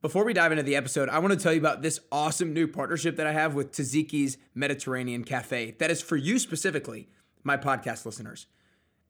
Before 0.00 0.24
we 0.24 0.32
dive 0.32 0.52
into 0.52 0.62
the 0.62 0.76
episode, 0.76 1.08
I 1.08 1.18
want 1.18 1.32
to 1.32 1.40
tell 1.40 1.52
you 1.52 1.58
about 1.58 1.82
this 1.82 1.98
awesome 2.12 2.52
new 2.52 2.68
partnership 2.68 3.16
that 3.16 3.26
I 3.26 3.32
have 3.32 3.56
with 3.56 3.72
Taziki's 3.72 4.38
Mediterranean 4.54 5.24
Cafe. 5.24 5.74
That 5.80 5.90
is 5.90 6.00
for 6.00 6.16
you 6.16 6.38
specifically, 6.38 7.08
my 7.42 7.56
podcast 7.56 8.06
listeners. 8.06 8.46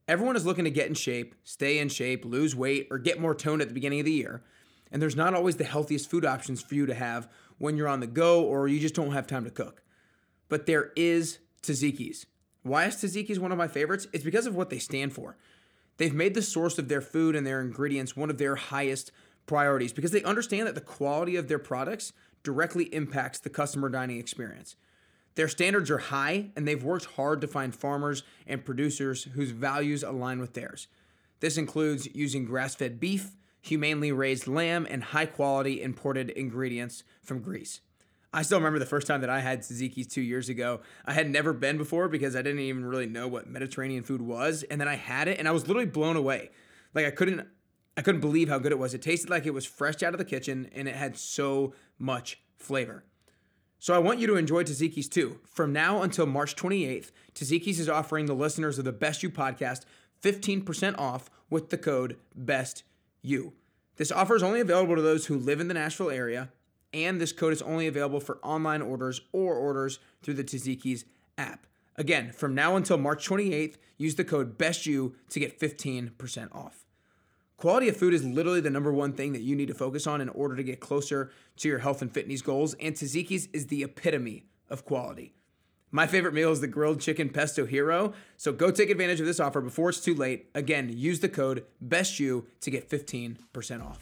Everyone 0.09 0.35
is 0.35 0.47
looking 0.47 0.65
to 0.65 0.71
get 0.71 0.89
in 0.89 0.95
shape, 0.95 1.35
stay 1.45 1.79
in 1.79 1.91
shape, 1.91 2.25
lose 2.25 2.57
weight, 2.57 2.89
or 2.91 2.97
get 2.97 3.21
more 3.21 3.35
toned 3.35 3.61
at 3.61 3.69
the 3.69 3.75
beginning 3.75 4.01
of 4.01 4.07
the 4.07 4.13
year. 4.13 4.43
And 4.91 5.03
there's 5.03 5.15
not 5.15 5.35
always 5.35 5.57
the 5.57 5.65
healthiest 5.65 6.09
food 6.09 6.25
options 6.25 6.63
for 6.63 6.75
you 6.75 6.87
to 6.87 6.95
have 6.95 7.29
when 7.59 7.77
you're 7.77 7.87
on 7.87 8.01
the 8.01 8.07
go 8.07 8.43
or 8.43 8.67
you 8.67 8.81
just 8.81 8.95
don't 8.95 9.13
have 9.13 9.27
time 9.27 9.45
to 9.45 9.51
cook. 9.51 9.83
But 10.49 10.65
there 10.65 10.93
is 10.97 11.39
Taziki's. 11.63 12.25
Why 12.63 12.87
is 12.87 12.95
Taziki's 12.97 13.39
one 13.39 13.53
of 13.53 13.59
my 13.59 13.69
favorites? 13.69 14.07
It's 14.15 14.25
because 14.25 14.47
of 14.47 14.57
what 14.57 14.71
they 14.71 14.79
stand 14.79 15.13
for. 15.13 15.37
They've 15.99 16.15
made 16.15 16.33
the 16.33 16.41
source 16.41 16.79
of 16.79 16.89
their 16.89 17.03
food 17.03 17.37
and 17.37 17.47
their 17.47 17.61
ingredients 17.61 18.17
one 18.17 18.31
of 18.31 18.39
their 18.39 18.57
highest 18.57 19.13
priorities 19.49 19.93
because 19.93 20.13
they 20.13 20.23
understand 20.23 20.69
that 20.69 20.77
the 20.77 20.81
quality 20.81 21.35
of 21.35 21.49
their 21.49 21.59
products 21.59 22.13
directly 22.45 22.85
impacts 22.95 23.41
the 23.41 23.51
customer 23.51 23.89
dining 23.89 24.19
experience. 24.19 24.77
Their 25.35 25.49
standards 25.49 25.91
are 25.91 25.99
high, 25.99 26.51
and 26.57 26.67
they've 26.67 26.83
worked 26.83 27.05
hard 27.17 27.41
to 27.41 27.49
find 27.49 27.75
farmers 27.75 28.23
and 28.47 28.65
producers 28.65 29.25
whose 29.25 29.51
values 29.51 30.03
align 30.03 30.41
with 30.41 30.55
theirs. 30.55 30.89
This 31.41 31.57
includes 31.57 32.09
using 32.15 32.45
grass 32.45 32.75
fed 32.75 32.99
beef, 32.99 33.37
humanely 33.61 34.13
raised 34.13 34.49
lamb, 34.49 34.87
and 34.89 35.03
high 35.03 35.27
quality 35.27 35.83
imported 35.83 36.31
ingredients 36.31 37.05
from 37.23 37.41
Greece. 37.41 37.81
I 38.33 38.43
still 38.43 38.59
remember 38.59 38.79
the 38.79 38.87
first 38.87 39.07
time 39.07 39.21
that 39.23 39.31
I 39.31 39.41
had 39.41 39.61
Taziki's 39.61 40.07
two 40.07 40.21
years 40.21 40.49
ago. 40.49 40.81
I 41.07 41.13
had 41.13 41.31
never 41.31 41.53
been 41.53 41.79
before 41.79 42.09
because 42.09 42.37
I 42.37 42.43
didn't 42.43 42.61
even 42.61 42.85
really 42.85 43.07
know 43.07 43.27
what 43.27 43.49
Mediterranean 43.49 44.03
food 44.03 44.21
was. 44.21 44.65
And 44.65 44.81
then 44.81 44.89
I 44.89 44.97
had 44.97 45.29
it 45.29 45.39
and 45.39 45.49
I 45.49 45.53
was 45.53 45.67
literally 45.67 45.89
blown 45.89 46.17
away. 46.17 46.51
Like 46.95 47.07
I 47.07 47.11
couldn't 47.11 47.47
I 47.99 48.01
couldn't 48.01 48.21
believe 48.21 48.49
how 48.49 48.61
good 48.61 48.71
it 48.71 48.79
was. 48.79 48.95
It 48.95 49.03
tasted 49.03 49.29
like 49.29 49.45
it 49.45 49.53
was 49.53 49.67
fresh 49.67 50.05
out 50.05 50.15
of 50.15 50.19
the 50.19 50.25
kitchen 50.25 50.71
and 50.73 50.87
it 50.87 50.95
had 50.95 51.19
so 51.19 51.75
much 51.99 52.41
flavor. 52.57 53.03
So 53.81 53.93
I 53.93 53.99
want 53.99 54.21
you 54.21 54.29
to 54.29 54.37
enjoy 54.37 54.63
Taziki's 54.63 55.09
too. 55.09 55.41
From 55.45 55.73
now 55.73 56.03
until 56.03 56.25
March 56.25 56.55
28th, 56.55 57.11
Taziki's 57.35 57.81
is 57.81 57.89
offering 57.89 58.27
the 58.27 58.37
listeners 58.37 58.79
of 58.79 58.85
the 58.85 58.93
Best 58.93 59.25
You 59.25 59.31
podcast 59.31 59.81
15% 60.23 60.97
off 60.97 61.29
with 61.51 61.71
the 61.71 61.77
code 61.77 62.17
BESTYOU. 62.41 63.51
This 63.97 64.13
offer 64.13 64.37
is 64.37 64.45
only 64.45 64.61
available 64.61 64.95
to 64.95 65.03
those 65.03 65.27
who 65.27 65.37
live 65.37 65.59
in 65.59 65.67
the 65.67 65.75
Nashville 65.75 66.11
area, 66.11 66.51
and 66.95 67.21
this 67.21 67.33
code 67.33 67.53
is 67.53 67.63
only 67.63 67.89
available 67.89 68.21
for 68.21 68.39
online 68.45 68.81
orders 68.81 69.23
or 69.33 69.55
orders 69.55 69.99
through 70.23 70.35
the 70.35 70.45
Taziki's 70.45 71.05
app. 71.37 71.67
Again, 71.97 72.31
from 72.31 72.55
now 72.55 72.77
until 72.77 72.97
March 72.97 73.29
28th, 73.29 73.75
use 73.97 74.15
the 74.15 74.25
code 74.25 74.57
BESTYOU 74.57 75.15
to 75.31 75.41
get 75.41 75.59
15% 75.59 76.55
off. 76.55 76.85
Quality 77.59 77.89
of 77.89 77.97
food 77.97 78.15
is 78.15 78.25
literally 78.25 78.61
the 78.61 78.71
number 78.71 78.93
one 78.93 79.13
thing 79.13 79.33
that 79.33 79.43
you 79.43 79.57
need 79.57 79.67
to 79.67 79.75
focus 79.75 80.07
on 80.07 80.21
in 80.21 80.29
order 80.29 80.55
to 80.55 80.63
get 80.63 80.79
closer 80.79 81.33
to 81.57 81.69
your 81.69 81.79
health 81.79 82.01
and 82.01 82.15
fitness 82.15 82.41
goals, 82.41 82.75
and 82.75 82.95
Taziki's 82.95 83.49
is 83.53 83.67
the 83.67 83.83
epitome 83.83 84.47
of 84.71 84.85
quality. 84.85 85.35
My 85.91 86.07
favorite 86.07 86.35
meal 86.35 86.53
is 86.53 86.61
the 86.61 86.69
grilled 86.69 87.01
chicken 87.01 87.31
pesto 87.31 87.67
hero, 87.67 88.13
so 88.37 88.53
go 88.53 88.71
take 88.71 88.91
advantage 88.91 89.19
of 89.19 89.27
this 89.27 89.41
offer 89.41 89.61
before 89.61 89.89
it's 89.89 90.01
too 90.01 90.15
late. 90.15 90.49
Again, 90.55 90.89
use 90.89 91.19
the 91.19 91.29
code 91.29 91.65
BESTYOU 91.85 92.45
to 92.61 92.71
get 92.71 92.89
15% 92.89 93.85
off. 93.85 93.99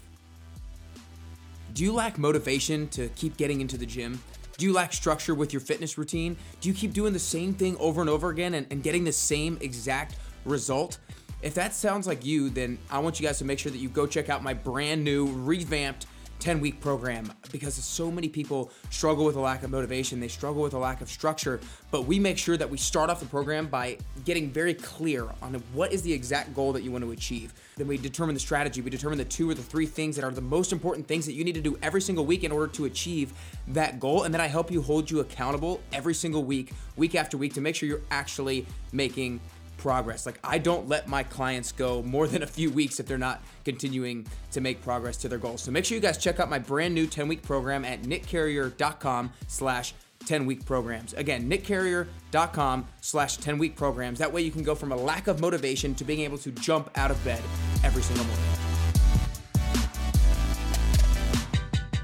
Do 1.73 1.83
you 1.83 1.95
lack 1.95 2.19
motivation 2.19 2.89
to 2.89 3.09
keep 3.11 3.39
getting 3.39 3.63
into 3.63 3.79
the 3.79 3.87
gym? 3.87 4.21
Do 4.59 4.67
you 4.67 4.75
lack 4.75 4.93
structure 4.93 5.35
with 5.35 5.55
your 5.55 5.61
fitness 5.61 5.97
routine? 5.97 6.37
Do 6.61 6.69
you 6.69 6.75
keep 6.75 6.93
doing 6.93 7.15
the 7.15 7.19
same 7.19 7.55
thing 7.55 7.79
over 7.79 8.03
and 8.03 8.11
over 8.11 8.29
again 8.29 8.53
and, 8.53 8.67
and 8.71 8.83
getting 8.83 9.05
the 9.05 9.13
same 9.13 9.57
exact 9.63 10.17
result? 10.45 10.99
If 11.43 11.55
that 11.55 11.75
sounds 11.75 12.07
like 12.07 12.25
you, 12.25 12.51
then 12.51 12.79
I 12.91 12.99
want 12.99 13.21
you 13.21 13.27
guys 13.27 13.39
to 13.39 13.45
make 13.45 13.59
sure 13.59 13.71
that 13.71 13.79
you 13.79 13.89
go 13.89 14.07
check 14.07 14.29
out 14.29 14.43
my 14.43 14.55
brand 14.55 15.05
new, 15.05 15.27
revamped 15.27 16.07
10 16.39 16.61
week 16.61 16.81
program 16.81 17.33
because 17.51 17.75
so 17.75 18.11
many 18.11 18.29
people 18.29 18.71
struggle 18.91 19.25
with 19.25 19.37
a 19.37 19.41
lack 19.41 19.63
of 19.63 19.71
motivation. 19.71 20.21
They 20.21 20.29
struggle 20.29 20.63
with 20.63 20.75
a 20.75 20.79
lack 20.79 21.01
of 21.01 21.09
structure. 21.09 21.61
But 21.91 22.07
we 22.07 22.19
make 22.19 22.39
sure 22.39 22.57
that 22.57 22.69
we 22.69 22.79
start 22.79 23.11
off 23.11 23.21
the 23.21 23.27
program 23.27 23.67
by 23.67 23.99
getting 24.25 24.51
very 24.51 24.75
clear 24.75 25.27
on 25.43 25.55
what 25.73 25.93
is 25.93 26.03
the 26.03 26.13
exact 26.13 26.55
goal 26.55 26.73
that 26.73 26.83
you 26.83 26.91
want 26.91 27.05
to 27.05 27.13
achieve. 27.13 27.55
Then 27.77 27.87
we 27.87 27.97
determine 27.97 28.35
the 28.35 28.41
strategy. 28.41 28.81
We 28.81 28.91
determine 28.91 29.19
the 29.19 29.25
two 29.25 29.49
or 29.51 29.55
the 29.55 29.63
three 29.63 29.87
things 29.87 30.17
that 30.17 30.25
are 30.25 30.31
the 30.31 30.41
most 30.41 30.73
important 30.73 31.07
things 31.07 31.27
that 31.27 31.33
you 31.33 31.45
need 31.45 31.55
to 31.55 31.61
do 31.61 31.79
every 31.83 32.01
single 32.01 32.27
week 32.27 32.45
in 32.45 32.53
order 32.53 32.69
to 32.75 32.85
achieve 32.85 33.33
that 33.69 34.01
goal. 34.01 34.25
And 34.25 34.35
then 34.35 34.41
I 34.41 34.47
help 34.47 34.71
you 34.71 34.83
hold 34.83 35.11
you 35.11 35.21
accountable 35.21 35.81
every 35.93 36.15
single 36.15 36.45
week, 36.45 36.73
week 36.97 37.15
after 37.15 37.37
week, 37.37 37.55
to 37.55 37.61
make 37.61 37.77
sure 37.77 37.89
you're 37.89 38.03
actually 38.11 38.67
making 38.93 39.41
progress. 39.87 40.27
Like 40.27 40.41
I 40.43 40.59
don't 40.59 40.89
let 40.89 41.07
my 41.07 41.23
clients 41.23 41.71
go 41.71 42.03
more 42.03 42.27
than 42.27 42.43
a 42.43 42.47
few 42.47 42.73
weeks 42.73 42.99
if 42.99 43.07
they're 43.07 43.17
not 43.17 43.41
continuing 43.65 44.27
to 44.51 44.61
make 44.61 44.83
progress 44.83 45.17
to 45.19 45.29
their 45.29 45.39
goals. 45.39 45.63
So 45.63 45.71
make 45.71 45.85
sure 45.85 45.95
you 45.95 46.03
guys 46.03 46.19
check 46.19 46.41
out 46.41 46.51
my 46.51 46.59
brand 46.59 46.93
new 46.93 47.07
10-week 47.07 47.45
program 47.45 47.85
at 47.85 48.03
nickcarrier.com 48.03 49.31
slash 49.47 49.95
10-week 50.25 50.67
programs. 50.67 51.15
Again, 51.15 51.49
nickcarrier.com 51.49 52.89
slash 53.01 53.39
10-week 53.39 53.77
programs. 53.77 54.19
That 54.19 54.33
way 54.33 54.43
you 54.43 54.51
can 54.51 54.65
go 54.65 54.75
from 54.75 54.91
a 54.91 54.97
lack 54.97 55.29
of 55.29 55.41
motivation 55.41 55.95
to 55.95 56.05
being 56.05 56.23
able 56.23 56.39
to 56.39 56.51
jump 56.51 56.91
out 56.97 57.13
of 57.13 57.25
bed 57.25 57.41
every 57.85 58.03
single 58.03 58.25
morning. 58.25 58.45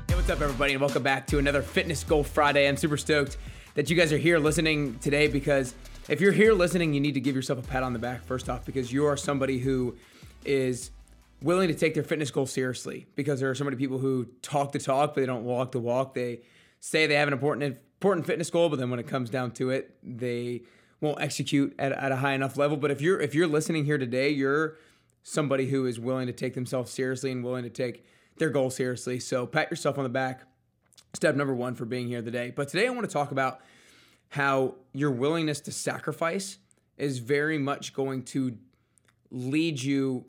Hey, 0.07 0.15
what's 0.15 0.31
up 0.31 0.41
everybody 0.41 0.75
and 0.75 0.81
welcome 0.81 1.03
back 1.03 1.27
to 1.27 1.39
another 1.39 1.63
Fitness 1.63 2.05
Goal 2.05 2.23
Friday. 2.23 2.69
I'm 2.69 2.77
super 2.77 2.97
stoked 2.97 3.39
that 3.75 3.91
you 3.91 3.97
guys 3.97 4.13
are 4.13 4.19
here 4.19 4.39
listening 4.39 5.01
today 5.01 5.27
because– 5.27 5.75
if 6.09 6.21
you're 6.21 6.33
here 6.33 6.53
listening, 6.53 6.95
you 6.95 7.01
need 7.01 7.15
to 7.15 7.21
give 7.21 7.37
yourself 7.37 7.59
a 7.59 7.63
pat 7.63 7.83
on 7.83 7.93
the 7.93 7.99
back 7.99 8.25
first 8.25 8.49
off 8.49 8.65
because 8.65 8.93
you 8.93 9.07
are 9.07 9.17
somebody 9.17 9.59
who 9.59 9.97
is 10.45 10.91
willing 11.41 11.69
to 11.69 11.75
take 11.75 11.95
their 11.95 12.03
fitness 12.03 12.31
goals 12.31 12.53
seriously 12.53 13.07
because 13.15 13.41
there 13.41 13.51
are 13.51 13.55
so 13.55 13.65
many 13.65 13.77
people 13.77 13.99
who 13.99 14.27
talk 14.43 14.73
the 14.73 14.79
talk 14.79 15.15
but 15.15 15.21
they 15.21 15.27
don't 15.27 15.45
walk 15.45 15.73
the 15.73 15.81
walk. 15.81 16.15
They 16.15 16.41
say 16.81 17.07
they 17.07 17.15
have 17.15 17.29
an 17.29 17.35
important 17.35 17.79
important 18.01 18.27
fitness 18.27 18.51
goal, 18.51 18.69
but 18.69 18.79
then 18.79 18.91
when 18.91 18.99
it 18.99 19.07
comes 19.07 19.31
down 19.31 19.53
to 19.53 19.71
it, 19.71 19.95
they 20.03 20.63
won't 21.01 21.21
execute 21.21 21.75
at, 21.79 21.93
at 21.93 22.13
a 22.13 22.17
high 22.17 22.33
enough 22.33 22.57
level. 22.57 22.77
But 22.77 22.91
if 22.91 23.01
you're 23.01 23.21
if 23.21 23.35
you're 23.35 23.47
listening 23.47 23.85
here 23.85 23.99
today, 23.99 24.31
you're 24.31 24.77
somebody 25.23 25.69
who 25.69 25.87
is 25.87 26.01
willing 26.01 26.27
to 26.27 26.33
take 26.33 26.55
themselves 26.55 26.91
seriously 26.91 27.31
and 27.31 27.45
willing 27.45 27.63
to 27.63 27.71
take 27.71 28.05
their 28.39 28.51
goal 28.51 28.71
seriously. 28.71 29.21
So 29.21 29.47
pat 29.47 29.71
yourself 29.71 29.99
on 29.99 30.05
the 30.05 30.11
back. 30.11 30.43
Step 31.15 31.37
number 31.37 31.55
one 31.55 31.75
for 31.75 31.85
being 31.85 32.09
here 32.09 32.23
today. 32.23 32.53
But 32.55 32.69
today 32.69 32.87
I 32.87 32.91
want 32.91 33.09
to 33.09 33.13
talk 33.13 33.31
about 33.31 33.61
how 34.31 34.75
your 34.93 35.11
willingness 35.11 35.61
to 35.61 35.73
sacrifice 35.73 36.59
is 36.97 37.19
very 37.19 37.59
much 37.59 37.95
going 37.95 38.23
to 38.23 38.57
lead 39.31 39.83
you 39.83 40.27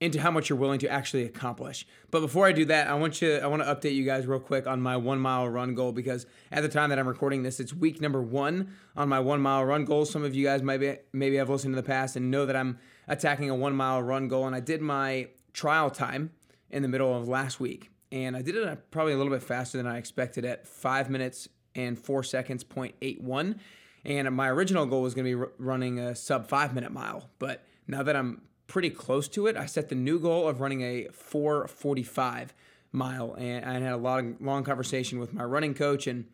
into 0.00 0.20
how 0.20 0.30
much 0.30 0.48
you're 0.48 0.58
willing 0.58 0.78
to 0.78 0.88
actually 0.88 1.24
accomplish. 1.24 1.86
But 2.10 2.20
before 2.20 2.46
I 2.46 2.52
do 2.52 2.64
that, 2.66 2.88
I 2.88 2.94
want 2.94 3.20
you 3.20 3.34
I 3.34 3.46
want 3.46 3.62
to 3.62 3.68
update 3.68 3.94
you 3.94 4.04
guys 4.04 4.26
real 4.26 4.38
quick 4.38 4.66
on 4.66 4.80
my 4.80 4.96
1 4.96 5.18
mile 5.18 5.48
run 5.48 5.74
goal 5.74 5.92
because 5.92 6.26
at 6.52 6.62
the 6.62 6.68
time 6.68 6.90
that 6.90 6.98
I'm 6.98 7.08
recording 7.08 7.42
this, 7.42 7.58
it's 7.58 7.74
week 7.74 8.00
number 8.00 8.22
1 8.22 8.72
on 8.96 9.08
my 9.08 9.18
1 9.18 9.40
mile 9.40 9.64
run 9.64 9.84
goal. 9.84 10.04
Some 10.04 10.24
of 10.24 10.34
you 10.34 10.44
guys 10.44 10.62
maybe 10.62 10.98
maybe 11.12 11.36
have 11.36 11.50
listened 11.50 11.72
in 11.72 11.76
the 11.76 11.82
past 11.82 12.14
and 12.16 12.30
know 12.30 12.46
that 12.46 12.54
I'm 12.54 12.78
attacking 13.08 13.50
a 13.50 13.54
1 13.54 13.74
mile 13.74 14.02
run 14.02 14.28
goal 14.28 14.46
and 14.46 14.54
I 14.54 14.60
did 14.60 14.80
my 14.80 15.28
trial 15.52 15.90
time 15.90 16.30
in 16.70 16.82
the 16.82 16.88
middle 16.88 17.16
of 17.16 17.28
last 17.28 17.58
week. 17.58 17.90
And 18.12 18.36
I 18.36 18.42
did 18.42 18.54
it 18.54 18.66
uh, 18.66 18.76
probably 18.90 19.12
a 19.12 19.16
little 19.16 19.32
bit 19.32 19.42
faster 19.42 19.76
than 19.76 19.86
I 19.86 19.98
expected 19.98 20.44
at 20.44 20.66
5 20.66 21.10
minutes 21.10 21.48
and 21.74 21.98
4 21.98 22.22
seconds 22.22 22.62
0.81 22.64 23.58
and 24.04 24.32
my 24.34 24.48
original 24.48 24.86
goal 24.86 25.02
was 25.02 25.14
going 25.14 25.24
to 25.24 25.36
be 25.36 25.40
r- 25.40 25.50
running 25.58 25.98
a 25.98 26.14
sub 26.14 26.48
5 26.48 26.74
minute 26.74 26.92
mile 26.92 27.28
but 27.38 27.64
now 27.86 28.02
that 28.02 28.16
I'm 28.16 28.42
pretty 28.66 28.90
close 28.90 29.28
to 29.28 29.46
it 29.46 29.56
I 29.56 29.66
set 29.66 29.88
the 29.88 29.94
new 29.94 30.18
goal 30.18 30.48
of 30.48 30.60
running 30.60 30.82
a 30.82 31.08
445 31.12 32.54
mile. 32.92 33.34
And 33.34 33.64
I 33.64 33.74
had 33.74 33.92
a 33.92 33.96
lot 33.96 34.24
of 34.24 34.40
long 34.40 34.64
conversation 34.64 35.18
with 35.18 35.32
my 35.32 35.44
running 35.44 35.74
coach 35.74 36.06
and 36.06 36.26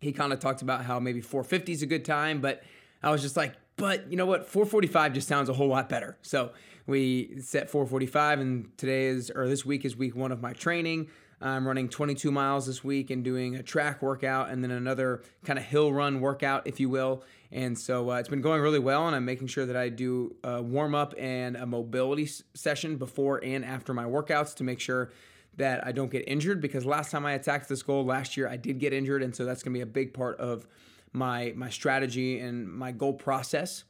he 0.00 0.12
kind 0.12 0.32
of 0.32 0.40
talked 0.40 0.62
about 0.62 0.84
how 0.84 0.98
maybe 0.98 1.20
450 1.20 1.72
is 1.72 1.82
a 1.82 1.86
good 1.86 2.04
time 2.04 2.40
but 2.40 2.62
I 3.02 3.10
was 3.10 3.22
just 3.22 3.36
like 3.36 3.54
but 3.76 4.10
you 4.10 4.16
know 4.18 4.26
what? 4.26 4.46
445 4.46 5.14
just 5.14 5.26
sounds 5.26 5.48
a 5.48 5.54
whole 5.54 5.68
lot 5.68 5.88
better. 5.88 6.18
So 6.20 6.52
we 6.86 7.40
set 7.40 7.70
445 7.70 8.40
and 8.40 8.78
today 8.78 9.06
is 9.06 9.30
or 9.30 9.48
this 9.48 9.64
week 9.64 9.86
is 9.86 9.96
week 9.96 10.14
1 10.14 10.32
of 10.32 10.42
my 10.42 10.52
training 10.52 11.08
I'm 11.40 11.66
running 11.66 11.88
22 11.88 12.30
miles 12.30 12.66
this 12.66 12.84
week 12.84 13.10
and 13.10 13.24
doing 13.24 13.56
a 13.56 13.62
track 13.62 14.02
workout 14.02 14.50
and 14.50 14.62
then 14.62 14.70
another 14.70 15.22
kind 15.44 15.58
of 15.58 15.64
hill 15.64 15.92
run 15.92 16.20
workout, 16.20 16.66
if 16.66 16.78
you 16.78 16.90
will. 16.90 17.24
And 17.50 17.78
so 17.78 18.10
uh, 18.10 18.16
it's 18.16 18.28
been 18.28 18.42
going 18.42 18.60
really 18.60 18.78
well, 18.78 19.06
and 19.06 19.16
I'm 19.16 19.24
making 19.24 19.48
sure 19.48 19.66
that 19.66 19.76
I 19.76 19.88
do 19.88 20.36
a 20.44 20.62
warm 20.62 20.94
up 20.94 21.14
and 21.18 21.56
a 21.56 21.66
mobility 21.66 22.28
session 22.54 22.96
before 22.96 23.42
and 23.42 23.64
after 23.64 23.94
my 23.94 24.04
workouts 24.04 24.54
to 24.56 24.64
make 24.64 24.80
sure 24.80 25.10
that 25.56 25.84
I 25.86 25.92
don't 25.92 26.10
get 26.10 26.28
injured. 26.28 26.60
Because 26.60 26.84
last 26.84 27.10
time 27.10 27.24
I 27.24 27.32
attacked 27.32 27.68
this 27.68 27.82
goal 27.82 28.04
last 28.04 28.36
year, 28.36 28.46
I 28.46 28.56
did 28.56 28.78
get 28.78 28.92
injured, 28.92 29.22
and 29.22 29.34
so 29.34 29.44
that's 29.44 29.62
going 29.62 29.72
to 29.72 29.78
be 29.78 29.82
a 29.82 29.86
big 29.86 30.12
part 30.12 30.38
of 30.38 30.66
my 31.12 31.52
my 31.56 31.68
strategy 31.70 32.38
and 32.38 32.68
my 32.68 32.92
goal 32.92 33.12
process 33.12 33.84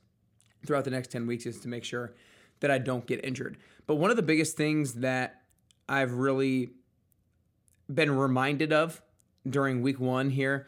throughout 0.65 0.85
the 0.85 0.91
next 0.91 1.11
10 1.11 1.27
weeks 1.27 1.47
is 1.47 1.61
to 1.61 1.69
make 1.69 1.85
sure 1.85 2.15
that 2.61 2.71
I 2.71 2.79
don't 2.79 3.07
get 3.07 3.25
injured. 3.25 3.59
But 3.87 3.97
one 3.97 4.11
of 4.11 4.17
the 4.17 4.23
biggest 4.23 4.57
things 4.57 4.95
that 4.95 5.43
I've 5.89 6.13
really 6.13 6.71
been 7.95 8.17
reminded 8.17 8.73
of 8.73 9.03
during 9.49 9.83
week 9.83 9.99
one 9.99 10.31
here 10.31 10.67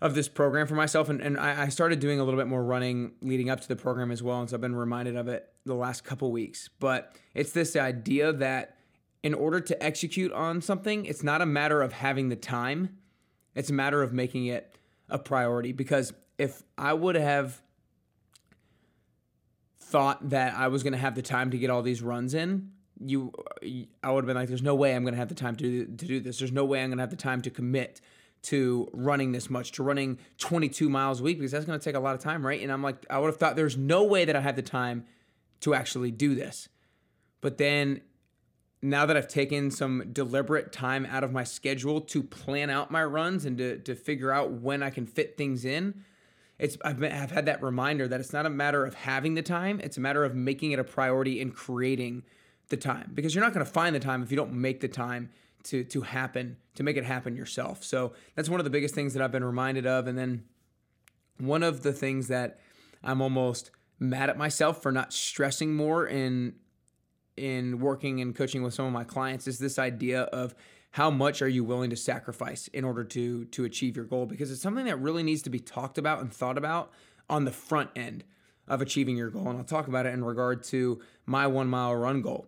of 0.00 0.14
this 0.14 0.28
program 0.28 0.66
for 0.66 0.74
myself. 0.74 1.08
And, 1.08 1.20
and 1.20 1.38
I, 1.38 1.64
I, 1.64 1.68
started 1.68 2.00
doing 2.00 2.20
a 2.20 2.24
little 2.24 2.38
bit 2.38 2.46
more 2.46 2.64
running 2.64 3.12
leading 3.20 3.50
up 3.50 3.60
to 3.60 3.68
the 3.68 3.76
program 3.76 4.10
as 4.10 4.22
well. 4.22 4.40
And 4.40 4.48
so 4.48 4.56
I've 4.56 4.60
been 4.60 4.74
reminded 4.74 5.16
of 5.16 5.28
it 5.28 5.52
the 5.66 5.74
last 5.74 6.04
couple 6.04 6.32
weeks. 6.32 6.70
But 6.78 7.14
it's 7.34 7.52
this 7.52 7.76
idea 7.76 8.32
that 8.32 8.76
in 9.22 9.34
order 9.34 9.60
to 9.60 9.82
execute 9.82 10.32
on 10.32 10.62
something, 10.62 11.04
it's 11.04 11.22
not 11.22 11.42
a 11.42 11.46
matter 11.46 11.82
of 11.82 11.92
having 11.92 12.30
the 12.30 12.36
time, 12.36 12.96
it's 13.54 13.68
a 13.68 13.74
matter 13.74 14.02
of 14.02 14.12
making 14.12 14.46
it 14.46 14.74
a 15.10 15.18
priority. 15.18 15.72
Because 15.72 16.14
if 16.38 16.62
I 16.78 16.94
would 16.94 17.16
have 17.16 17.60
thought 19.80 20.30
that 20.30 20.54
I 20.54 20.68
was 20.68 20.82
going 20.82 20.92
to 20.92 20.98
have 20.98 21.14
the 21.14 21.22
time 21.22 21.50
to 21.50 21.58
get 21.58 21.68
all 21.68 21.82
these 21.82 22.00
runs 22.00 22.32
in, 22.32 22.70
you, 23.00 23.32
uh, 23.62 23.66
I 24.02 24.10
would 24.10 24.24
have 24.24 24.26
been 24.26 24.36
like, 24.36 24.48
"There's 24.48 24.62
no 24.62 24.74
way 24.74 24.94
I'm 24.94 25.02
going 25.02 25.14
to 25.14 25.18
have 25.18 25.28
the 25.28 25.34
time 25.34 25.56
to 25.56 25.84
to 25.84 26.06
do 26.06 26.20
this. 26.20 26.38
There's 26.38 26.52
no 26.52 26.64
way 26.64 26.82
I'm 26.82 26.90
going 26.90 26.98
to 26.98 27.02
have 27.02 27.10
the 27.10 27.16
time 27.16 27.42
to 27.42 27.50
commit 27.50 28.00
to 28.42 28.88
running 28.92 29.32
this 29.32 29.50
much, 29.50 29.72
to 29.72 29.82
running 29.82 30.18
22 30.38 30.88
miles 30.88 31.20
a 31.20 31.22
week, 31.22 31.38
because 31.38 31.52
that's 31.52 31.66
going 31.66 31.78
to 31.78 31.84
take 31.84 31.94
a 31.94 32.00
lot 32.00 32.14
of 32.14 32.20
time, 32.20 32.46
right?" 32.46 32.60
And 32.60 32.70
I'm 32.70 32.82
like, 32.82 33.04
I 33.10 33.18
would 33.18 33.26
have 33.26 33.36
thought 33.36 33.56
there's 33.56 33.76
no 33.76 34.04
way 34.04 34.24
that 34.24 34.36
I 34.36 34.40
have 34.40 34.56
the 34.56 34.62
time 34.62 35.04
to 35.60 35.74
actually 35.74 36.10
do 36.10 36.34
this. 36.34 36.68
But 37.40 37.58
then 37.58 38.02
now 38.82 39.06
that 39.06 39.16
I've 39.16 39.28
taken 39.28 39.70
some 39.70 40.10
deliberate 40.12 40.72
time 40.72 41.06
out 41.06 41.22
of 41.22 41.32
my 41.32 41.44
schedule 41.44 42.00
to 42.00 42.22
plan 42.22 42.70
out 42.70 42.90
my 42.90 43.04
runs 43.04 43.44
and 43.44 43.58
to, 43.58 43.78
to 43.78 43.94
figure 43.94 44.32
out 44.32 44.52
when 44.52 44.82
I 44.82 44.90
can 44.90 45.06
fit 45.06 45.36
things 45.36 45.64
in, 45.64 46.02
it's 46.58 46.76
I've, 46.84 46.98
been, 46.98 47.12
I've 47.12 47.30
had 47.30 47.46
that 47.46 47.62
reminder 47.62 48.08
that 48.08 48.20
it's 48.20 48.32
not 48.32 48.46
a 48.46 48.50
matter 48.50 48.84
of 48.84 48.94
having 48.94 49.34
the 49.34 49.42
time, 49.42 49.80
it's 49.82 49.96
a 49.96 50.00
matter 50.00 50.24
of 50.24 50.34
making 50.34 50.72
it 50.72 50.78
a 50.78 50.84
priority 50.84 51.40
and 51.40 51.54
creating 51.54 52.22
the 52.70 52.76
time 52.76 53.10
because 53.14 53.34
you're 53.34 53.44
not 53.44 53.52
going 53.52 53.64
to 53.64 53.70
find 53.70 53.94
the 53.94 54.00
time 54.00 54.22
if 54.22 54.30
you 54.30 54.36
don't 54.36 54.52
make 54.52 54.80
the 54.80 54.88
time 54.88 55.30
to 55.64 55.84
to 55.84 56.00
happen 56.00 56.56
to 56.74 56.82
make 56.82 56.96
it 56.96 57.04
happen 57.04 57.36
yourself. 57.36 57.84
So 57.84 58.14
that's 58.34 58.48
one 58.48 58.60
of 58.60 58.64
the 58.64 58.70
biggest 58.70 58.94
things 58.94 59.12
that 59.14 59.22
I've 59.22 59.32
been 59.32 59.44
reminded 59.44 59.86
of 59.86 60.06
and 60.06 60.16
then 60.16 60.44
one 61.38 61.62
of 61.62 61.82
the 61.82 61.92
things 61.92 62.28
that 62.28 62.60
I'm 63.02 63.20
almost 63.20 63.70
mad 63.98 64.30
at 64.30 64.38
myself 64.38 64.82
for 64.82 64.92
not 64.92 65.12
stressing 65.12 65.74
more 65.74 66.06
in 66.06 66.54
in 67.36 67.80
working 67.80 68.20
and 68.20 68.34
coaching 68.34 68.62
with 68.62 68.74
some 68.74 68.86
of 68.86 68.92
my 68.92 69.04
clients 69.04 69.46
is 69.46 69.58
this 69.58 69.78
idea 69.78 70.22
of 70.24 70.54
how 70.92 71.10
much 71.10 71.40
are 71.40 71.48
you 71.48 71.62
willing 71.64 71.90
to 71.90 71.96
sacrifice 71.96 72.68
in 72.68 72.84
order 72.84 73.04
to 73.04 73.44
to 73.46 73.64
achieve 73.64 73.96
your 73.96 74.04
goal 74.04 74.26
because 74.26 74.50
it's 74.50 74.62
something 74.62 74.86
that 74.86 75.00
really 75.00 75.22
needs 75.22 75.42
to 75.42 75.50
be 75.50 75.58
talked 75.58 75.98
about 75.98 76.20
and 76.20 76.32
thought 76.32 76.58
about 76.58 76.90
on 77.28 77.44
the 77.44 77.52
front 77.52 77.90
end 77.94 78.24
of 78.68 78.80
achieving 78.80 79.16
your 79.16 79.30
goal 79.30 79.48
and 79.48 79.58
I'll 79.58 79.64
talk 79.64 79.88
about 79.88 80.06
it 80.06 80.14
in 80.14 80.24
regard 80.24 80.62
to 80.64 81.00
my 81.26 81.46
1 81.46 81.68
mile 81.68 81.94
run 81.94 82.22
goal. 82.22 82.46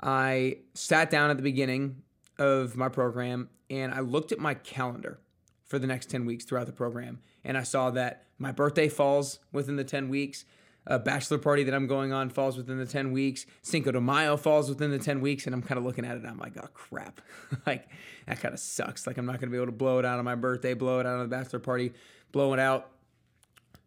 I 0.00 0.58
sat 0.74 1.10
down 1.10 1.30
at 1.30 1.36
the 1.36 1.42
beginning 1.42 2.02
of 2.38 2.76
my 2.76 2.88
program 2.88 3.48
and 3.70 3.94
I 3.94 4.00
looked 4.00 4.32
at 4.32 4.38
my 4.38 4.54
calendar 4.54 5.20
for 5.64 5.78
the 5.78 5.86
next 5.86 6.10
10 6.10 6.26
weeks 6.26 6.44
throughout 6.44 6.66
the 6.66 6.72
program 6.72 7.20
and 7.44 7.56
I 7.56 7.62
saw 7.62 7.90
that 7.90 8.24
my 8.38 8.52
birthday 8.52 8.88
falls 8.88 9.38
within 9.52 9.76
the 9.76 9.84
10 9.84 10.08
weeks 10.08 10.44
a 10.86 10.98
bachelor 10.98 11.38
party 11.38 11.64
that 11.64 11.74
I'm 11.74 11.86
going 11.86 12.12
on 12.12 12.28
falls 12.28 12.56
within 12.56 12.78
the 12.78 12.86
10 12.86 13.12
weeks. 13.12 13.46
Cinco 13.62 13.90
de 13.90 14.00
Mayo 14.00 14.36
falls 14.36 14.68
within 14.68 14.90
the 14.90 14.98
10 14.98 15.20
weeks. 15.20 15.46
And 15.46 15.54
I'm 15.54 15.62
kind 15.62 15.78
of 15.78 15.84
looking 15.84 16.04
at 16.04 16.12
it. 16.16 16.18
And 16.18 16.28
I'm 16.28 16.38
like, 16.38 16.52
oh, 16.62 16.68
crap. 16.74 17.20
like, 17.66 17.88
that 18.26 18.40
kind 18.40 18.52
of 18.52 18.60
sucks. 18.60 19.06
Like, 19.06 19.16
I'm 19.16 19.26
not 19.26 19.40
going 19.40 19.48
to 19.48 19.50
be 19.50 19.56
able 19.56 19.66
to 19.66 19.72
blow 19.72 19.98
it 19.98 20.04
out 20.04 20.18
on 20.18 20.24
my 20.24 20.34
birthday, 20.34 20.74
blow 20.74 21.00
it 21.00 21.06
out 21.06 21.14
on 21.14 21.20
the 21.20 21.28
bachelor 21.28 21.58
party, 21.58 21.92
blow 22.32 22.52
it 22.52 22.60
out 22.60 22.90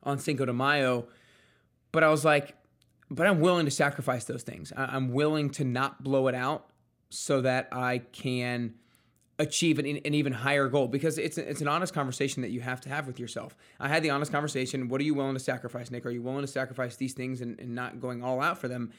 on 0.03 0.17
Cinco 0.17 0.45
de 0.45 0.53
Mayo. 0.53 1.07
But 1.97 2.03
I 2.03 2.09
was 2.09 2.23
like, 2.23 2.53
but 3.09 3.25
I'm 3.25 3.39
willing 3.39 3.65
to 3.65 3.71
sacrifice 3.71 4.25
those 4.25 4.43
things. 4.43 4.71
I'm 4.77 5.13
willing 5.13 5.49
to 5.49 5.63
not 5.63 6.03
blow 6.03 6.27
it 6.27 6.35
out 6.35 6.69
so 7.09 7.41
that 7.41 7.69
I 7.71 8.03
can 8.11 8.75
achieve 9.39 9.79
an, 9.79 9.87
an, 9.87 10.13
even 10.13 10.31
higher 10.31 10.67
goal 10.67 10.87
because 10.87 11.17
it's 11.17 11.39
it's 11.39 11.59
an 11.59 11.67
honest 11.67 11.95
conversation 11.95 12.43
that 12.43 12.51
you 12.51 12.61
have 12.61 12.81
to 12.81 12.89
have 12.89 13.07
with 13.07 13.19
yourself. 13.19 13.55
I 13.79 13.87
had 13.87 14.03
the 14.03 14.11
honest 14.11 14.31
conversation. 14.31 14.89
What 14.89 15.01
are 15.01 15.05
you 15.05 15.15
willing 15.15 15.33
to 15.33 15.39
sacrifice, 15.39 15.89
Nick? 15.89 16.05
Are 16.05 16.11
you 16.11 16.21
willing 16.21 16.41
to 16.41 16.47
sacrifice 16.47 16.97
these 16.97 17.13
things 17.13 17.41
and, 17.41 17.59
and 17.59 17.73
not 17.73 17.99
going 17.99 18.23
all 18.23 18.41
out 18.41 18.59
for 18.59 18.67
them? 18.67 18.91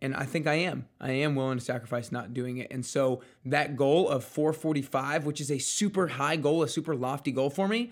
And 0.00 0.16
I 0.16 0.24
think 0.24 0.46
I 0.46 0.54
am. 0.54 0.88
I 0.98 1.10
am 1.10 1.34
willing 1.34 1.58
to 1.58 1.64
sacrifice 1.64 2.10
not 2.10 2.32
doing 2.32 2.56
it. 2.56 2.68
And 2.70 2.86
so 2.86 3.20
that 3.44 3.76
goal 3.76 4.08
of 4.08 4.24
445, 4.24 5.26
which 5.26 5.42
is 5.42 5.50
a 5.50 5.58
super 5.58 6.06
high 6.08 6.36
goal, 6.36 6.62
a 6.62 6.68
super 6.68 6.96
lofty 6.96 7.32
goal 7.32 7.50
for 7.50 7.68
me, 7.68 7.90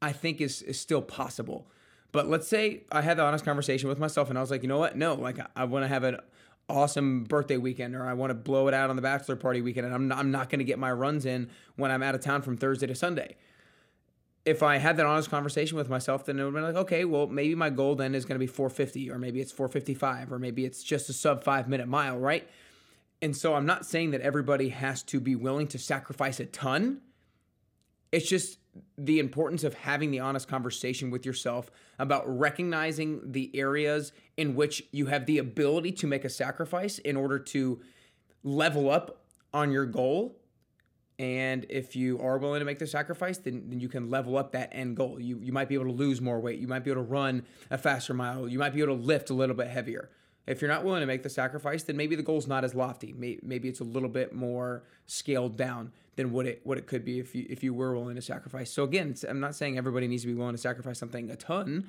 I 0.00 0.12
think 0.12 0.40
is 0.40 0.62
is 0.62 0.80
still 0.80 1.02
possible. 1.02 1.68
But 2.12 2.28
let's 2.28 2.48
say 2.48 2.82
I 2.90 3.02
had 3.02 3.16
the 3.16 3.22
honest 3.22 3.44
conversation 3.44 3.88
with 3.88 3.98
myself 3.98 4.28
and 4.30 4.38
I 4.38 4.40
was 4.40 4.50
like, 4.50 4.62
you 4.62 4.68
know 4.68 4.78
what? 4.78 4.96
No, 4.96 5.14
like 5.14 5.38
I, 5.38 5.46
I 5.54 5.64
want 5.64 5.84
to 5.84 5.88
have 5.88 6.04
an 6.04 6.18
awesome 6.68 7.24
birthday 7.24 7.56
weekend 7.56 7.94
or 7.94 8.06
I 8.06 8.14
want 8.14 8.30
to 8.30 8.34
blow 8.34 8.68
it 8.68 8.74
out 8.74 8.90
on 8.90 8.96
the 8.96 9.02
bachelor 9.02 9.36
party 9.36 9.60
weekend 9.60 9.86
and 9.86 9.94
I'm 9.94 10.08
not, 10.08 10.18
I'm 10.18 10.30
not 10.30 10.50
going 10.50 10.58
to 10.60 10.64
get 10.64 10.78
my 10.78 10.90
runs 10.90 11.26
in 11.26 11.50
when 11.76 11.90
I'm 11.90 12.02
out 12.02 12.14
of 12.14 12.20
town 12.20 12.42
from 12.42 12.56
Thursday 12.56 12.86
to 12.86 12.94
Sunday. 12.94 13.36
If 14.44 14.62
I 14.62 14.78
had 14.78 14.96
that 14.96 15.06
honest 15.06 15.30
conversation 15.30 15.76
with 15.76 15.88
myself, 15.88 16.24
then 16.24 16.38
it 16.38 16.44
would 16.44 16.54
be 16.54 16.60
like, 16.60 16.74
okay, 16.74 17.04
well, 17.04 17.26
maybe 17.26 17.54
my 17.54 17.70
goal 17.70 17.94
then 17.94 18.14
is 18.14 18.24
going 18.24 18.36
to 18.36 18.40
be 18.40 18.46
450 18.46 19.10
or 19.10 19.18
maybe 19.18 19.40
it's 19.40 19.52
455 19.52 20.32
or 20.32 20.38
maybe 20.38 20.64
it's 20.64 20.82
just 20.82 21.10
a 21.10 21.12
sub 21.12 21.44
five 21.44 21.68
minute 21.68 21.88
mile, 21.88 22.18
right? 22.18 22.48
And 23.22 23.36
so 23.36 23.54
I'm 23.54 23.66
not 23.66 23.84
saying 23.84 24.12
that 24.12 24.22
everybody 24.22 24.70
has 24.70 25.02
to 25.04 25.20
be 25.20 25.36
willing 25.36 25.66
to 25.68 25.78
sacrifice 25.78 26.40
a 26.40 26.46
ton. 26.46 27.02
It's 28.12 28.28
just 28.28 28.58
the 28.96 29.18
importance 29.18 29.64
of 29.64 29.74
having 29.74 30.10
the 30.10 30.20
honest 30.20 30.48
conversation 30.48 31.10
with 31.10 31.26
yourself 31.26 31.70
about 31.98 32.24
recognizing 32.26 33.32
the 33.32 33.50
areas 33.54 34.12
in 34.36 34.54
which 34.54 34.84
you 34.92 35.06
have 35.06 35.26
the 35.26 35.38
ability 35.38 35.92
to 35.92 36.06
make 36.06 36.24
a 36.24 36.28
sacrifice 36.28 36.98
in 36.98 37.16
order 37.16 37.38
to 37.38 37.80
level 38.42 38.90
up 38.90 39.24
on 39.52 39.72
your 39.72 39.86
goal. 39.86 40.36
And 41.18 41.66
if 41.68 41.94
you 41.96 42.18
are 42.20 42.38
willing 42.38 42.60
to 42.60 42.64
make 42.64 42.78
the 42.78 42.86
sacrifice, 42.86 43.38
then, 43.38 43.64
then 43.68 43.80
you 43.80 43.88
can 43.88 44.08
level 44.08 44.38
up 44.38 44.52
that 44.52 44.70
end 44.72 44.96
goal. 44.96 45.20
You, 45.20 45.38
you 45.42 45.52
might 45.52 45.68
be 45.68 45.74
able 45.74 45.86
to 45.86 45.92
lose 45.92 46.20
more 46.20 46.40
weight. 46.40 46.58
You 46.58 46.68
might 46.68 46.84
be 46.84 46.90
able 46.90 47.02
to 47.02 47.08
run 47.08 47.44
a 47.70 47.76
faster 47.76 48.14
mile. 48.14 48.48
You 48.48 48.58
might 48.58 48.72
be 48.72 48.80
able 48.80 48.96
to 48.96 49.02
lift 49.02 49.28
a 49.28 49.34
little 49.34 49.56
bit 49.56 49.66
heavier. 49.66 50.10
If 50.46 50.60
you're 50.60 50.70
not 50.70 50.84
willing 50.84 51.00
to 51.00 51.06
make 51.06 51.22
the 51.22 51.28
sacrifice, 51.28 51.82
then 51.82 51.96
maybe 51.96 52.16
the 52.16 52.22
goal's 52.22 52.48
not 52.48 52.64
as 52.64 52.74
lofty. 52.74 53.14
Maybe 53.16 53.68
it's 53.68 53.80
a 53.80 53.84
little 53.84 54.08
bit 54.08 54.34
more 54.34 54.82
scaled 55.06 55.56
down 55.56 55.92
than 56.16 56.32
what 56.32 56.46
it 56.46 56.60
what 56.64 56.78
it 56.78 56.86
could 56.86 57.04
be 57.04 57.18
if 57.18 57.34
you 57.34 57.46
if 57.48 57.62
you 57.62 57.72
were 57.72 57.94
willing 57.94 58.16
to 58.16 58.22
sacrifice. 58.22 58.70
So 58.70 58.84
again, 58.84 59.14
I'm 59.28 59.40
not 59.40 59.54
saying 59.54 59.78
everybody 59.78 60.08
needs 60.08 60.22
to 60.22 60.28
be 60.28 60.34
willing 60.34 60.54
to 60.54 60.60
sacrifice 60.60 60.98
something 60.98 61.30
a 61.30 61.36
ton, 61.36 61.86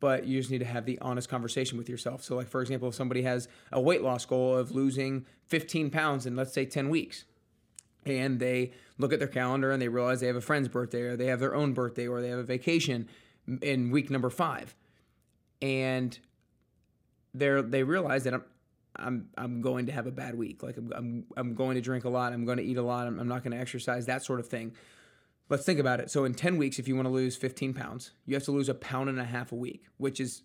but 0.00 0.26
you 0.26 0.38
just 0.38 0.50
need 0.50 0.58
to 0.58 0.64
have 0.64 0.86
the 0.86 0.98
honest 1.00 1.28
conversation 1.28 1.78
with 1.78 1.88
yourself. 1.88 2.24
So 2.24 2.36
like 2.36 2.48
for 2.48 2.60
example, 2.60 2.88
if 2.88 2.94
somebody 2.94 3.22
has 3.22 3.48
a 3.70 3.80
weight 3.80 4.02
loss 4.02 4.24
goal 4.24 4.56
of 4.56 4.72
losing 4.72 5.24
15 5.46 5.90
pounds 5.90 6.26
in 6.26 6.36
let's 6.36 6.52
say 6.52 6.64
10 6.64 6.88
weeks, 6.88 7.24
and 8.06 8.38
they 8.38 8.72
look 8.98 9.12
at 9.12 9.18
their 9.18 9.28
calendar 9.28 9.70
and 9.70 9.80
they 9.80 9.88
realize 9.88 10.20
they 10.20 10.26
have 10.26 10.36
a 10.36 10.40
friend's 10.40 10.68
birthday 10.68 11.02
or 11.02 11.16
they 11.16 11.26
have 11.26 11.40
their 11.40 11.54
own 11.54 11.72
birthday 11.72 12.06
or 12.06 12.20
they 12.20 12.28
have 12.28 12.38
a 12.38 12.44
vacation 12.44 13.08
in 13.62 13.90
week 13.90 14.10
number 14.10 14.30
five, 14.30 14.74
and 15.62 16.18
they're 17.34 17.62
they 17.62 17.82
realize 17.82 18.24
that 18.24 18.34
I'm 18.34 18.44
I'm 18.96 19.28
I'm 19.36 19.60
going 19.60 19.86
to 19.86 19.92
have 19.92 20.06
a 20.06 20.12
bad 20.12 20.34
week. 20.36 20.62
Like 20.62 20.76
I'm 20.76 20.92
I'm, 20.94 21.24
I'm 21.36 21.54
going 21.54 21.74
to 21.74 21.80
drink 21.80 22.04
a 22.04 22.08
lot. 22.08 22.32
I'm 22.32 22.44
going 22.44 22.58
to 22.58 22.64
eat 22.64 22.76
a 22.76 22.82
lot. 22.82 23.06
I'm, 23.06 23.18
I'm 23.18 23.28
not 23.28 23.42
going 23.42 23.52
to 23.52 23.60
exercise. 23.60 24.06
That 24.06 24.24
sort 24.24 24.40
of 24.40 24.46
thing. 24.46 24.72
Let's 25.50 25.64
think 25.66 25.78
about 25.78 26.00
it. 26.00 26.10
So 26.10 26.24
in 26.24 26.32
10 26.32 26.56
weeks, 26.56 26.78
if 26.78 26.88
you 26.88 26.94
want 26.96 27.06
to 27.06 27.12
lose 27.12 27.36
15 27.36 27.74
pounds, 27.74 28.12
you 28.24 28.34
have 28.34 28.44
to 28.44 28.50
lose 28.50 28.70
a 28.70 28.74
pound 28.74 29.10
and 29.10 29.20
a 29.20 29.24
half 29.24 29.52
a 29.52 29.54
week, 29.54 29.84
which 29.98 30.18
is 30.18 30.40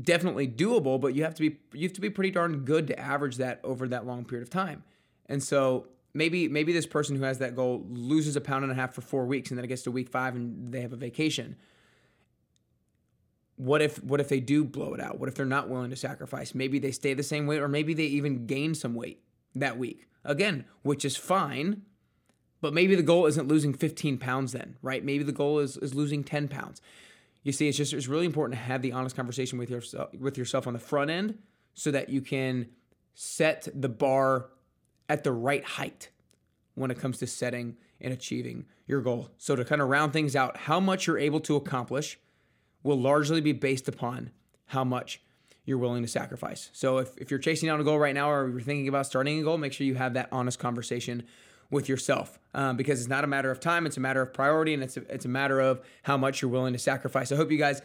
definitely 0.00 0.46
doable. 0.46 1.00
But 1.00 1.14
you 1.14 1.24
have 1.24 1.34
to 1.34 1.42
be 1.42 1.58
you 1.72 1.88
have 1.88 1.94
to 1.94 2.00
be 2.00 2.10
pretty 2.10 2.30
darn 2.30 2.64
good 2.64 2.86
to 2.88 2.98
average 2.98 3.36
that 3.36 3.60
over 3.64 3.88
that 3.88 4.06
long 4.06 4.24
period 4.24 4.46
of 4.46 4.50
time. 4.50 4.84
And 5.26 5.42
so 5.42 5.88
maybe 6.12 6.48
maybe 6.48 6.72
this 6.72 6.86
person 6.86 7.16
who 7.16 7.22
has 7.22 7.38
that 7.38 7.56
goal 7.56 7.86
loses 7.88 8.36
a 8.36 8.40
pound 8.40 8.64
and 8.64 8.72
a 8.72 8.74
half 8.74 8.94
for 8.94 9.00
four 9.00 9.24
weeks, 9.24 9.50
and 9.50 9.58
then 9.58 9.64
it 9.64 9.68
gets 9.68 9.82
to 9.82 9.90
week 9.90 10.10
five 10.10 10.34
and 10.34 10.72
they 10.72 10.82
have 10.82 10.92
a 10.92 10.96
vacation 10.96 11.56
what 13.60 13.82
if 13.82 14.02
what 14.02 14.20
if 14.20 14.28
they 14.30 14.40
do 14.40 14.64
blow 14.64 14.94
it 14.94 15.00
out? 15.00 15.20
What 15.20 15.28
if 15.28 15.34
they're 15.34 15.44
not 15.44 15.68
willing 15.68 15.90
to 15.90 15.96
sacrifice? 15.96 16.54
Maybe 16.54 16.78
they 16.78 16.92
stay 16.92 17.12
the 17.12 17.22
same 17.22 17.46
weight 17.46 17.60
or 17.60 17.68
maybe 17.68 17.92
they 17.92 18.04
even 18.04 18.46
gain 18.46 18.74
some 18.74 18.94
weight 18.94 19.22
that 19.54 19.76
week. 19.76 20.06
Again, 20.24 20.64
which 20.82 21.04
is 21.04 21.16
fine, 21.16 21.82
but 22.62 22.72
maybe 22.72 22.94
the 22.94 23.02
goal 23.02 23.26
isn't 23.26 23.48
losing 23.48 23.74
15 23.74 24.16
pounds 24.16 24.52
then, 24.52 24.76
right? 24.80 25.04
Maybe 25.04 25.24
the 25.24 25.32
goal 25.32 25.58
is 25.58 25.76
is 25.76 25.94
losing 25.94 26.24
10 26.24 26.48
pounds. 26.48 26.80
You 27.42 27.52
see, 27.52 27.68
it's 27.68 27.76
just 27.76 27.92
it's 27.92 28.08
really 28.08 28.24
important 28.24 28.58
to 28.58 28.64
have 28.64 28.80
the 28.80 28.92
honest 28.92 29.14
conversation 29.14 29.58
with 29.58 29.68
yourself 29.68 30.14
with 30.18 30.38
yourself 30.38 30.66
on 30.66 30.72
the 30.72 30.78
front 30.78 31.10
end 31.10 31.38
so 31.74 31.90
that 31.90 32.08
you 32.08 32.22
can 32.22 32.66
set 33.14 33.68
the 33.74 33.90
bar 33.90 34.48
at 35.06 35.22
the 35.22 35.32
right 35.32 35.64
height 35.64 36.08
when 36.76 36.90
it 36.90 36.98
comes 36.98 37.18
to 37.18 37.26
setting 37.26 37.76
and 38.00 38.14
achieving 38.14 38.64
your 38.86 39.02
goal. 39.02 39.28
So 39.36 39.54
to 39.54 39.66
kind 39.66 39.82
of 39.82 39.88
round 39.88 40.14
things 40.14 40.34
out, 40.34 40.56
how 40.56 40.80
much 40.80 41.06
you're 41.06 41.18
able 41.18 41.40
to 41.40 41.56
accomplish 41.56 42.18
will 42.82 43.00
largely 43.00 43.40
be 43.40 43.52
based 43.52 43.88
upon 43.88 44.30
how 44.66 44.84
much 44.84 45.20
you're 45.64 45.78
willing 45.78 46.02
to 46.02 46.08
sacrifice. 46.08 46.70
So 46.72 46.98
if, 46.98 47.16
if 47.16 47.30
you're 47.30 47.40
chasing 47.40 47.68
down 47.68 47.80
a 47.80 47.84
goal 47.84 47.98
right 47.98 48.14
now 48.14 48.30
or 48.30 48.48
you're 48.48 48.60
thinking 48.60 48.88
about 48.88 49.06
starting 49.06 49.38
a 49.38 49.42
goal, 49.42 49.58
make 49.58 49.72
sure 49.72 49.86
you 49.86 49.94
have 49.94 50.14
that 50.14 50.28
honest 50.32 50.58
conversation 50.58 51.24
with 51.70 51.88
yourself 51.88 52.38
um, 52.54 52.76
because 52.76 53.00
it's 53.00 53.08
not 53.08 53.22
a 53.22 53.26
matter 53.28 53.50
of 53.50 53.60
time, 53.60 53.86
it's 53.86 53.96
a 53.96 54.00
matter 54.00 54.20
of 54.20 54.32
priority, 54.32 54.74
and 54.74 54.82
it's 54.82 54.96
a, 54.96 55.02
it's 55.12 55.24
a 55.24 55.28
matter 55.28 55.60
of 55.60 55.80
how 56.02 56.16
much 56.16 56.42
you're 56.42 56.50
willing 56.50 56.72
to 56.72 56.78
sacrifice. 56.78 57.30
I 57.30 57.36
hope 57.36 57.50
you 57.50 57.58
guys 57.58 57.80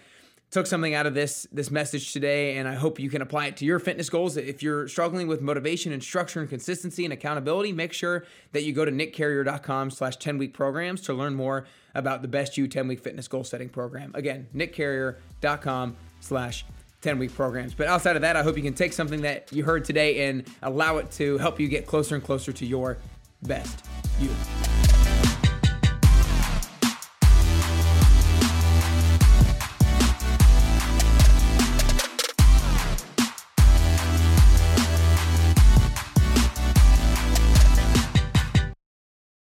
took 0.51 0.67
something 0.67 0.93
out 0.93 1.05
of 1.05 1.13
this 1.13 1.47
this 1.51 1.69
message 1.69 2.13
today 2.13 2.57
and 2.57 2.67
I 2.67 2.75
hope 2.75 2.99
you 2.99 3.09
can 3.09 3.21
apply 3.21 3.47
it 3.47 3.57
to 3.57 3.65
your 3.65 3.79
fitness 3.79 4.09
goals. 4.09 4.37
If 4.37 4.63
you're 4.63 4.87
struggling 4.87 5.27
with 5.27 5.41
motivation 5.41 5.91
and 5.91 6.01
structure 6.01 6.39
and 6.39 6.49
consistency 6.49 7.03
and 7.03 7.13
accountability, 7.13 7.73
make 7.73 7.93
sure 7.93 8.25
that 8.53 8.63
you 8.63 8.73
go 8.73 8.85
to 8.85 8.91
nickcarrier.com 8.91 9.91
slash 9.91 10.17
10 10.17 10.37
week 10.37 10.53
programs 10.53 11.01
to 11.01 11.13
learn 11.13 11.35
more 11.35 11.65
about 11.93 12.21
the 12.21 12.27
best 12.27 12.57
you 12.57 12.67
10 12.67 12.87
week 12.87 12.99
fitness 12.99 13.27
goal 13.27 13.43
setting 13.43 13.69
program. 13.69 14.11
Again, 14.15 14.47
nickcarrier.com 14.55 15.95
slash 16.19 16.65
10 17.01 17.19
week 17.19 17.33
programs. 17.35 17.73
But 17.73 17.87
outside 17.87 18.15
of 18.15 18.23
that, 18.23 18.35
I 18.35 18.43
hope 18.43 18.57
you 18.57 18.63
can 18.63 18.73
take 18.73 18.93
something 18.93 19.21
that 19.21 19.51
you 19.51 19.63
heard 19.63 19.85
today 19.85 20.27
and 20.27 20.43
allow 20.63 20.97
it 20.97 21.11
to 21.11 21.37
help 21.37 21.59
you 21.59 21.67
get 21.67 21.85
closer 21.85 22.15
and 22.15 22.23
closer 22.23 22.51
to 22.51 22.65
your 22.65 22.97
best 23.43 23.85
you. 24.19 24.29